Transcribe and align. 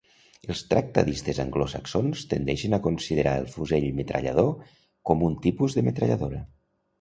Els 0.51 0.61
tractadistes 0.69 1.41
anglosaxons 1.43 2.23
tendeixen 2.31 2.77
a 2.77 2.79
considerar 2.87 3.35
el 3.43 3.51
fusell 3.57 3.87
metrallador 4.01 4.51
com 5.11 5.23
un 5.29 5.37
tipus 5.45 5.79
de 5.79 5.85
metralladora. 5.91 6.43